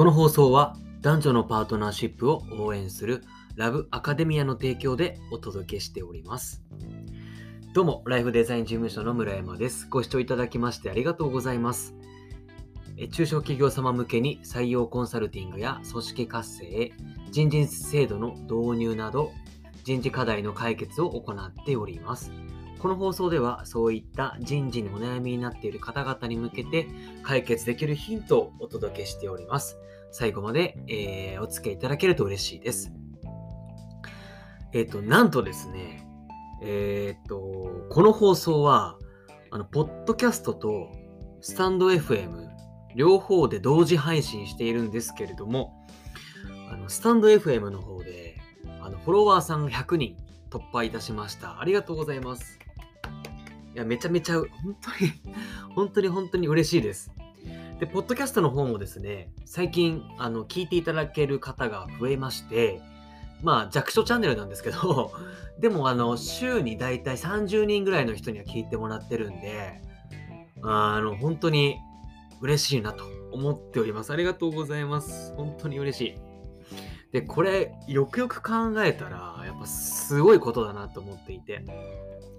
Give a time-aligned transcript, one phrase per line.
[0.00, 3.22] この放送は男女のパートナーシップを応援する
[3.54, 6.62] ラブアカデミアの提供でお届けしております。
[7.74, 9.86] どうも、ライフデザイン事務所の村山です。
[9.90, 11.94] ご視聴いただきましてありがとうございます。
[13.12, 16.94] 中小企業様向けに採用コンサルティングや組織活性、
[17.30, 19.32] 人事制度の導入など
[19.84, 22.32] 人事課題の解決を行っております。
[22.80, 26.88] この放送ではそういった人事にお悩みになっている方々に向けて
[27.22, 29.76] 解決できるヒントをお届けしております。
[30.12, 32.92] 最後まで、えーお付き合いいただけると嬉しいです。
[34.72, 36.06] えっ、と、なんとですね、
[36.62, 38.96] えっ、と、この放送は、
[39.50, 40.90] あの、ポッドキャストと
[41.40, 42.48] スタンド FM
[42.94, 45.86] 両方で同時配信しているんですけれども、
[46.72, 48.38] あの、スタンド FM の方で、
[48.80, 50.16] あの、フォロワーさんが100人
[50.50, 51.60] 突破いたしました。
[51.60, 52.59] ありがとうございます。
[53.74, 54.48] いや、めちゃめちゃ、本
[54.80, 55.12] 当に、
[55.74, 57.12] 本当に本当に嬉しいです。
[57.78, 62.82] で、ポッドキャストの方もですね、最近、あの、聞いていただける方が増えまして、
[63.42, 65.12] まあ、弱小チャンネルなんですけど、
[65.60, 69.80] でも、あの、週にだいたい30人ぐらいの人には聞いてもらってるんで、
[70.62, 71.78] あの、本当に
[72.40, 74.12] 嬉しいなと思っております。
[74.12, 75.34] ありがとうございます。
[75.36, 76.29] 本当に嬉しい。
[77.12, 81.64] で、これ、よくよく考えたら、やっぱすごいことだなと思っていて。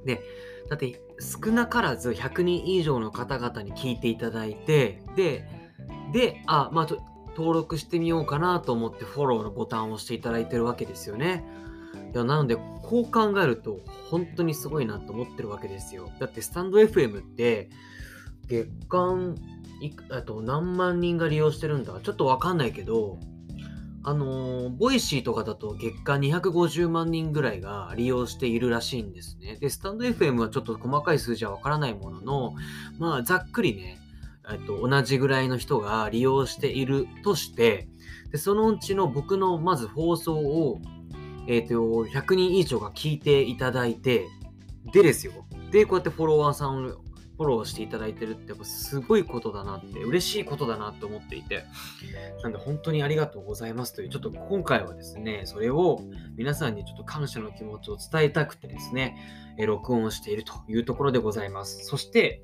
[0.06, 0.22] で、
[0.70, 5.46] だって少なからず100人以上の方々に聞いていただいて、で、
[6.14, 7.02] で、あ、まあちょ
[7.36, 11.44] 登録してみようかなと思ってフォローのボタンを押していただいてるわけですよね。
[12.14, 16.10] いや、なので、こう考えると本当にすごいなと思ってるわけですよ。
[16.20, 17.70] だってスタンド FM って
[18.48, 19.36] 月間
[19.82, 23.18] いあと何万人が利用してるんだちょっとわかんないけど、
[24.04, 29.58] あのー Voicy とかだと月間250万人ぐらいが利用しているらしいんですね。
[29.58, 32.54] で、スタンド FM はちょっと細かい数字はわからないものの、
[32.98, 34.00] まあ、ざっくりね、
[34.52, 37.88] えっと、同じぐらいの人が利用しているとして、
[38.32, 40.80] で、そのうちの僕のまず放送を、
[41.48, 44.28] えっと、100人以上が聞いていただいて、
[44.94, 45.34] でですよ。
[45.72, 46.96] で、こうやってフォロワーさんを
[47.42, 51.64] フォローしていただいてるって、やっぱすごいことだなって、嬉しいことだなって思っていて、
[52.44, 56.02] なんで本当にありがとうございますという、ちょっと今回はですね、それを
[56.38, 59.18] 皆さんにちょっと感謝の気持ちを伝えたくてですね、
[59.58, 61.84] 録音をしているというところでございます。
[61.86, 62.44] そして、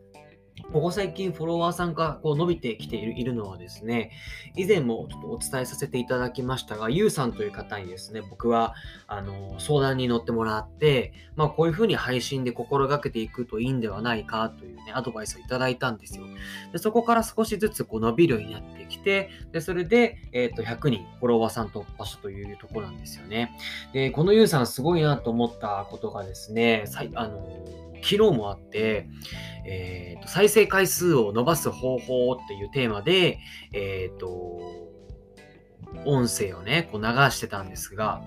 [0.74, 4.12] ここ最近フォロワーさんがこう伸びてきているのはですね、
[4.56, 8.76] 以前もちょっとお伝えさせていただきましたが、ゆうさんという方にですね、僕は
[9.08, 16.26] あの相談に乗ってもらって、まあこういうふうに配信で心がけていくといいんではないかというね、アドバイスをいただいたんですよ。
[16.72, 23.56] でそこから少しずつこう伸びるようになってきて、でそれで、えー、と100人フォロワーさん突破したというところなんですよね。
[23.94, 29.08] で、このゆうさんすごいなと思ったことがですね、さいあの昨日もあって、
[29.66, 33.40] えーと、再生回数を伸ばす方法っていうテーマで、
[33.74, 34.28] えっ、と、
[36.06, 38.22] 音声をね、こう流してたんですが、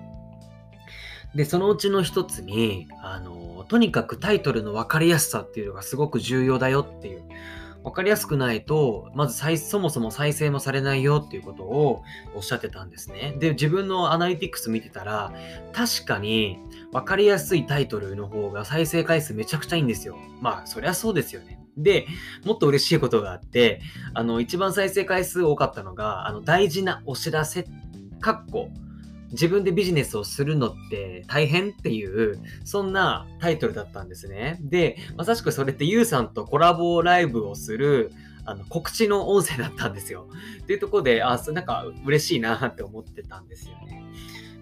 [1.35, 7.23] で、そのうちの一つに、あの、とにかくタイトルの分かりやすさっていうのがすごく重要だよっていう、
[7.83, 12.03] 分かりやすくないと、まず再そもそも再生もされないよっていうことを
[12.35, 13.35] おっしゃってたんですね。
[13.39, 15.33] で、自分のアナリティクス見てたら、
[15.73, 16.59] 確かに
[16.91, 20.17] 分かりやすいタイトルの方が再生回数めちゃくちゃいいんですよ。
[20.41, 21.59] まあ、そりゃそうですよね。
[21.77, 22.05] で、
[22.45, 23.81] もっと嬉しいことがあって、
[24.13, 27.65] あの、一番再生回数多かったのが、あの、大事なお知らせ、
[28.19, 28.69] かっこ、
[29.31, 34.59] 自分でビジネスをするのって大変っていう、そんなタイトルだったんですね。
[34.61, 38.11] で、まさしくそれってゆうさんとコラボライブをする、
[38.45, 40.27] あの、告知の音声だったんですよ。
[40.63, 44.03] っていうところで、あ、なんか嬉しいなって思ってたんですよね。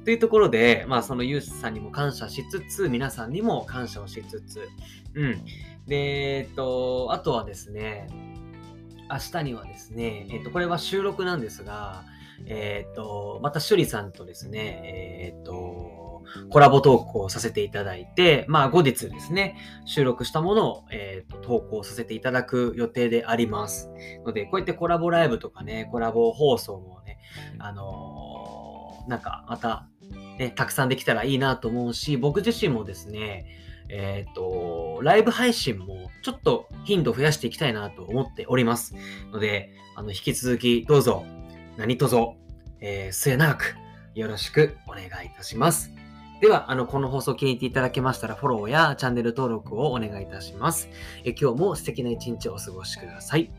[0.06, 4.68] というところで、まあ、そのユースさんにも感謝しつつ、皆さんにも感謝をしつつ、
[5.14, 5.42] うん。
[5.88, 8.08] で、えっと、あとはですね、
[9.10, 12.04] 明日にはですね、えっと、これは収録なんですが、
[12.46, 14.82] えっと、また趣里さんとですね、
[15.34, 23.90] えっと、コラボ投稿させていただいて、まあ後日ですね、収録したものを、えーと投稿させていただく予定であります。
[24.26, 27.20] ので、こうやってコラボライブとかね、コラボ放送もね、
[27.58, 28.50] あのー
[29.10, 29.88] なんかまた、
[30.38, 33.46] ね、たくさんできたらいいなと思うし、僕自身もですね、
[33.90, 38.94] えっ、と、ライブ配信もちょっと頻度増やしていきたいなと思っております。
[39.32, 41.26] ので、あの、引き続きどうぞ、
[41.80, 42.34] 何卒、
[42.82, 43.76] えー末永く
[44.14, 45.94] よろしくお願いいたします。
[46.42, 50.90] では、あの、この放送気に入っていただけましたら、フォローやチャンネル登録をお願いいたします。
[51.24, 53.50] え今日も素敵な一日をお過ごしください。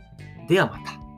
[0.48, 1.09] ではまた。